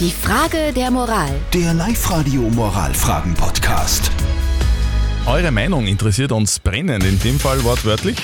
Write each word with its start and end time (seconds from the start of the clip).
Die 0.00 0.10
Frage 0.10 0.72
der 0.74 0.90
Moral. 0.90 1.30
Der 1.52 1.72
Live-Radio 1.72 2.42
Moralfragen-Podcast. 2.42 4.10
Eure 5.24 5.52
Meinung 5.52 5.86
interessiert 5.86 6.32
uns 6.32 6.58
brennend, 6.58 7.04
in 7.04 7.20
dem 7.20 7.38
Fall 7.38 7.62
wortwörtlich. 7.62 8.16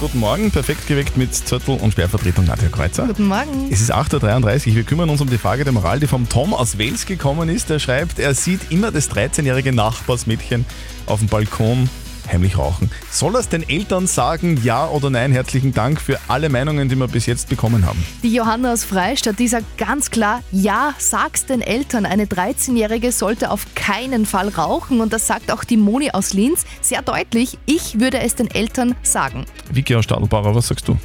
Guten 0.00 0.18
Morgen, 0.18 0.50
perfekt 0.50 0.86
geweckt 0.86 1.16
mit 1.16 1.34
Zettel 1.34 1.78
und 1.78 1.92
Sperrvertretung 1.92 2.44
Nadja 2.44 2.68
Kreuzer. 2.68 3.06
Guten 3.06 3.26
Morgen. 3.26 3.70
Es 3.72 3.80
ist 3.80 3.90
8.33 3.90 4.68
Uhr. 4.68 4.74
Wir 4.74 4.82
kümmern 4.82 5.08
uns 5.08 5.22
um 5.22 5.30
die 5.30 5.38
Frage 5.38 5.64
der 5.64 5.72
Moral, 5.72 5.98
die 5.98 6.06
vom 6.06 6.28
Tom 6.28 6.52
aus 6.52 6.76
Wels 6.76 7.06
gekommen 7.06 7.48
ist. 7.48 7.70
Er 7.70 7.78
schreibt, 7.78 8.18
er 8.18 8.34
sieht 8.34 8.70
immer 8.70 8.92
das 8.92 9.10
13-jährige 9.10 9.72
Nachbarsmädchen 9.72 10.66
auf 11.06 11.20
dem 11.20 11.28
Balkon 11.28 11.88
heimlich 12.30 12.58
rauchen. 12.58 12.90
Soll 13.10 13.34
er 13.34 13.40
es 13.40 13.48
den 13.48 13.68
Eltern 13.68 14.06
sagen, 14.06 14.60
ja 14.62 14.88
oder 14.88 15.10
nein? 15.10 15.32
Herzlichen 15.32 15.72
Dank 15.72 16.00
für 16.00 16.18
alle 16.28 16.48
Meinungen, 16.48 16.88
die 16.88 16.96
wir 16.96 17.08
bis 17.08 17.26
jetzt 17.26 17.48
bekommen 17.48 17.86
haben. 17.86 18.04
Die 18.22 18.34
Johanna 18.34 18.72
aus 18.72 18.84
Freistadt, 18.84 19.38
die 19.38 19.48
sagt 19.48 19.78
ganz 19.78 20.10
klar, 20.10 20.42
ja, 20.50 20.94
sag's 20.98 21.46
den 21.46 21.60
Eltern. 21.60 22.06
Eine 22.06 22.24
13-Jährige 22.24 23.12
sollte 23.12 23.50
auf 23.50 23.66
keinen 23.74 24.26
Fall 24.26 24.48
rauchen 24.48 25.00
und 25.00 25.12
das 25.12 25.26
sagt 25.26 25.52
auch 25.52 25.64
die 25.64 25.76
Moni 25.76 26.10
aus 26.10 26.32
Linz 26.32 26.64
sehr 26.80 27.02
deutlich. 27.02 27.58
Ich 27.66 28.00
würde 28.00 28.20
es 28.20 28.34
den 28.34 28.50
Eltern 28.50 28.94
sagen. 29.02 29.46
Vicky 29.70 29.94
aus 29.94 30.04
Stadelbauer, 30.04 30.54
was 30.54 30.68
sagst 30.68 30.88
du? 30.88 30.96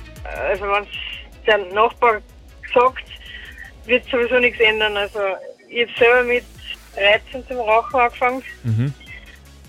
Also 0.50 0.64
wenn 0.64 0.86
der 1.46 1.74
Nachbar 1.74 2.22
sagt, 2.74 3.04
wird 3.86 4.06
sowieso 4.10 4.40
nichts 4.40 4.60
ändern. 4.60 4.96
Also 4.96 5.20
ich 5.70 5.88
habe 5.88 6.00
selber 6.00 6.24
mit 6.24 6.44
13 6.96 7.48
zum 7.48 7.58
Rauchen 7.58 8.00
angefangen. 8.00 8.44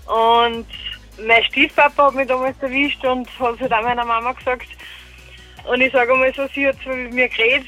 Und 0.06 0.66
mein 1.26 1.44
Stiefpapa 1.44 2.06
hat 2.06 2.14
mich 2.14 2.28
damals 2.28 2.56
erwischt 2.60 3.04
und 3.04 3.28
hat 3.38 3.54
es 3.54 3.60
halt 3.60 3.72
auch 3.72 3.82
meiner 3.82 4.04
Mama 4.04 4.32
gesagt. 4.32 4.68
Und 5.70 5.80
ich 5.80 5.92
sage 5.92 6.14
mal 6.14 6.32
so, 6.34 6.46
sie 6.54 6.66
hat 6.66 6.76
zwar 6.82 6.96
mit 6.96 7.12
mir 7.12 7.28
geredet, 7.28 7.66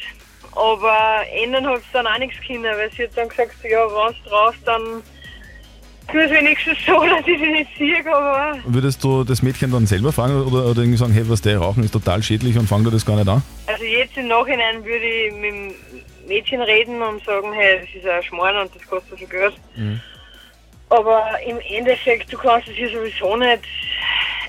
aber 0.53 1.23
ändern 1.43 1.67
hat 1.67 1.79
es 1.79 1.93
dann 1.93 2.07
auch 2.07 2.19
nichts 2.19 2.37
können, 2.47 2.65
weil 2.65 2.91
sie 2.93 3.05
hat 3.05 3.17
dann 3.17 3.29
gesagt, 3.29 3.55
ja, 3.63 3.87
wenn 3.87 4.15
du 4.25 4.31
raus, 4.31 4.55
dann 4.65 5.03
tu 6.11 6.19
es 6.19 6.31
wenigstens 6.31 6.79
so, 6.87 6.93
dass 7.07 7.21
ich 7.21 7.39
dich 7.39 7.51
nicht 7.51 7.71
sehe, 7.79 8.15
aber 8.15 8.59
Würdest 8.65 9.03
du 9.05 9.25
das 9.25 9.43
Mädchen 9.43 9.71
dann 9.71 9.87
selber 9.87 10.13
fragen 10.13 10.43
oder, 10.43 10.67
oder 10.67 10.81
irgendwie 10.81 10.99
sagen, 10.99 11.13
hey, 11.13 11.29
was 11.29 11.43
der 11.43 11.59
Rauchen 11.59 11.85
ist 11.85 11.93
total 11.93 12.23
schädlich 12.23 12.57
und 12.59 12.69
fang 12.69 12.85
dir 12.85 12.91
das 12.91 13.05
gar 13.05 13.17
nicht 13.17 13.29
an? 13.29 13.43
Also 13.67 13.85
jetzt 13.85 14.17
im 14.17 14.29
Nachhinein 14.29 14.85
würde 14.85 15.05
ich 15.05 15.33
mit 15.35 15.53
dem 15.53 15.75
Mädchen 16.27 16.63
reden 16.63 17.03
und 17.03 17.25
sagen, 17.25 17.53
hey, 17.53 17.81
das 17.81 17.95
ist 17.95 18.09
ein 18.09 18.23
Schmarrn 18.23 18.57
und 18.57 18.75
das 18.75 18.87
kostet 18.87 19.19
so 19.19 19.27
Geld. 19.27 19.55
Aber 20.93 21.41
im 21.47 21.59
Endeffekt, 21.61 22.31
du 22.31 22.37
kannst 22.37 22.69
es 22.69 22.75
hier 22.75 22.91
sowieso 22.91 23.35
nicht 23.37 23.63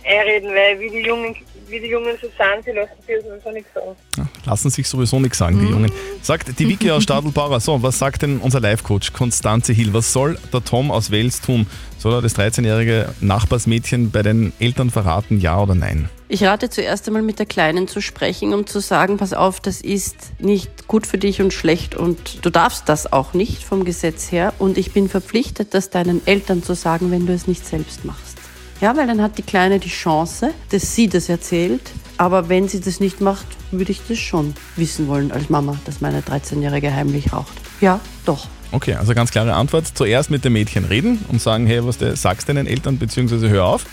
einreden, 0.04 0.54
weil 0.54 0.78
wie 0.78 0.90
die 0.90 1.00
Jungen, 1.00 1.38
wie 1.68 1.80
die 1.80 1.88
Jungen 1.88 2.18
so 2.22 2.28
sind, 2.28 2.66
sie 2.66 2.72
lassen 2.72 3.02
sich 3.08 3.24
sowieso 3.24 3.52
nichts 3.52 3.74
sagen. 3.74 3.96
Ja, 4.18 4.26
lassen 4.46 4.70
sich 4.70 4.88
sowieso 4.88 5.20
nichts 5.20 5.38
sagen, 5.38 5.60
die 5.60 5.68
Jungen. 5.68 5.92
Sagt 6.22 6.60
die 6.60 6.68
Vicky 6.68 6.92
aus 6.92 7.04
Stadelbauer, 7.04 7.60
so, 7.60 7.82
was 7.82 8.00
sagt 8.00 8.22
denn 8.22 8.40
unser 8.40 8.60
Live-Coach 8.60 9.14
Konstanze 9.14 9.74
Hill? 9.74 9.94
Was 9.94 10.14
soll 10.14 10.38
der 10.52 10.64
Tom 10.64 10.92
aus 10.92 11.12
Wels 11.12 11.42
tun? 11.42 11.68
Soll 11.98 12.14
er 12.14 12.22
das 12.22 12.36
13-jährige 12.36 13.14
Nachbarsmädchen 13.22 14.12
bei 14.12 14.24
den 14.24 14.52
Eltern 14.60 14.90
verraten, 14.90 15.40
ja 15.40 15.60
oder 15.62 15.76
nein? 15.76 16.10
Ich 16.28 16.44
rate 16.44 16.70
zuerst 16.70 17.08
einmal 17.08 17.22
mit 17.22 17.40
der 17.40 17.46
Kleinen 17.46 17.88
zu 17.88 18.02
sprechen, 18.02 18.54
um 18.54 18.66
zu 18.66 18.80
sagen, 18.80 19.18
pass 19.18 19.34
auf, 19.34 19.60
das 19.60 19.82
ist 19.82 20.16
nicht 20.40 20.88
gut 20.88 21.06
für 21.06 21.18
dich 21.18 21.42
und 21.42 21.54
schlecht 21.54 21.96
und 21.96 22.44
du 22.44 22.50
darfst 22.50 22.90
das 22.90 23.14
auch 23.14 23.34
nicht 23.34 23.64
vom 23.64 23.86
Gesetz 23.86 24.32
her 24.32 24.54
und 24.58 24.78
ich 24.78 24.94
bin 24.94 25.10
verpflichtet, 25.10 25.74
das 25.74 25.92
deinen 25.92 26.26
Eltern 26.26 26.64
zu 26.64 26.74
sagen, 26.74 27.12
wenn 27.12 27.28
du 27.28 27.34
es 27.34 27.48
nicht 27.48 27.66
selbst 27.66 28.04
machst. 28.04 28.38
Ja, 28.82 28.98
weil 28.98 29.08
dann 29.08 29.22
hat 29.22 29.38
die 29.38 29.44
Kleine 29.44 29.80
die 29.80 29.90
Chance, 29.90 30.54
dass 30.72 30.96
sie 30.96 31.08
das 31.08 31.30
erzählt, 31.30 31.92
aber 32.24 32.48
wenn 32.48 32.70
sie 32.70 32.80
das 32.80 33.02
nicht 33.02 33.20
macht, 33.20 33.46
würde 33.72 33.92
ich 33.92 34.00
das 34.08 34.18
schon 34.18 34.54
wissen 34.78 35.10
wollen 35.10 35.34
als 35.34 35.50
Mama, 35.50 35.78
dass 35.84 36.00
meine 36.00 36.22
13-Jährige 36.22 36.96
heimlich 36.96 37.34
raucht. 37.34 37.52
Ja, 37.82 38.00
doch. 38.26 38.48
Okay, 38.72 38.94
also 38.94 39.14
ganz 39.14 39.30
klare 39.30 39.52
Antwort. 39.52 39.88
Zuerst 39.94 40.32
mit 40.32 40.46
dem 40.46 40.54
Mädchen 40.54 40.86
reden 40.86 41.20
und 41.28 41.42
sagen, 41.42 41.68
hey, 41.68 41.86
was 41.86 41.98
der, 41.98 42.16
sagst 42.16 42.48
deinen 42.48 42.66
Eltern, 42.66 42.98
beziehungsweise 42.98 43.50
hör 43.50 43.66
auf. 43.66 43.86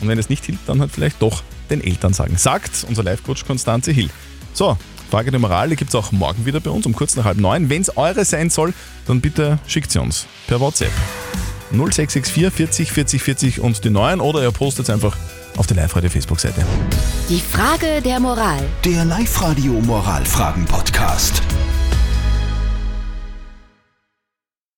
Und 0.00 0.08
wenn 0.08 0.18
es 0.18 0.30
nicht 0.30 0.46
hilft, 0.46 0.66
dann 0.66 0.80
halt 0.80 0.90
vielleicht 0.90 1.20
doch 1.20 1.42
den 1.68 1.84
Eltern 1.84 2.14
sagen. 2.14 2.38
Sagt 2.38 2.86
unser 2.88 3.02
Live-Coach 3.02 3.44
Konstanze 3.44 3.92
Hill. 3.92 4.08
So, 4.54 4.78
Frage 5.10 5.30
der 5.30 5.38
Moral, 5.38 5.68
die 5.68 5.76
gibt 5.76 5.90
es 5.90 5.94
auch 5.94 6.12
morgen 6.12 6.46
wieder 6.46 6.60
bei 6.60 6.70
uns 6.70 6.86
um 6.86 6.94
kurz 6.94 7.14
nach 7.14 7.26
halb 7.26 7.36
neun. 7.36 7.68
Wenn 7.68 7.82
es 7.82 7.94
eure 7.98 8.24
sein 8.24 8.48
soll, 8.48 8.72
dann 9.06 9.20
bitte 9.20 9.58
schickt 9.66 9.90
sie 9.90 10.00
uns 10.00 10.26
per 10.46 10.60
WhatsApp. 10.60 10.92
0664 11.72 12.50
40 12.50 12.90
40 12.90 13.22
40 13.22 13.60
und 13.60 13.84
die 13.84 13.90
neuen 13.90 14.22
oder 14.22 14.42
ihr 14.42 14.50
postet 14.50 14.88
einfach 14.88 15.14
auf 15.56 15.66
der 15.66 15.76
Live-Radio 15.76 16.10
Facebook-Seite. 16.10 16.64
Die 17.28 17.40
Frage 17.40 18.00
der 18.02 18.20
Moral. 18.20 18.60
Der 18.84 19.04
Live-Radio 19.04 19.72
Moralfragen-Podcast. 19.72 21.42